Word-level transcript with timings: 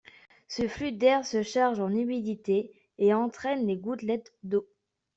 Ce 0.47 0.67
flux 0.67 0.91
d'air 0.93 1.23
se 1.27 1.43
charge 1.43 1.79
en 1.79 1.91
humidité 1.91 2.71
et 2.97 3.13
entraîne 3.13 3.67
les 3.67 3.77
gouttelettes 3.77 4.33
d'eau. 4.41 4.67